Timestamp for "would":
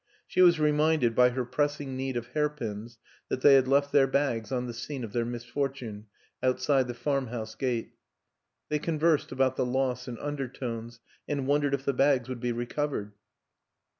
12.29-12.39